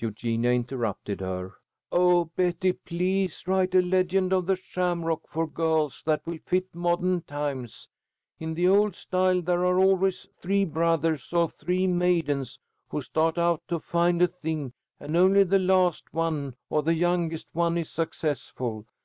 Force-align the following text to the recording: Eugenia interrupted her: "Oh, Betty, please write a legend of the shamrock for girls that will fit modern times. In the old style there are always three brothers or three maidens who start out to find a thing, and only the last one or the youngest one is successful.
Eugenia 0.00 0.50
interrupted 0.50 1.20
her: 1.20 1.52
"Oh, 1.92 2.24
Betty, 2.24 2.72
please 2.72 3.44
write 3.46 3.72
a 3.72 3.80
legend 3.80 4.32
of 4.32 4.46
the 4.46 4.56
shamrock 4.56 5.28
for 5.28 5.46
girls 5.46 6.02
that 6.06 6.26
will 6.26 6.38
fit 6.44 6.74
modern 6.74 7.20
times. 7.22 7.86
In 8.40 8.54
the 8.54 8.66
old 8.66 8.96
style 8.96 9.40
there 9.40 9.64
are 9.64 9.78
always 9.78 10.26
three 10.40 10.64
brothers 10.64 11.32
or 11.32 11.48
three 11.48 11.86
maidens 11.86 12.58
who 12.88 13.00
start 13.00 13.38
out 13.38 13.62
to 13.68 13.78
find 13.78 14.20
a 14.20 14.26
thing, 14.26 14.72
and 14.98 15.16
only 15.16 15.44
the 15.44 15.60
last 15.60 16.12
one 16.12 16.56
or 16.68 16.82
the 16.82 16.94
youngest 16.94 17.46
one 17.52 17.78
is 17.78 17.90
successful. 17.92 18.86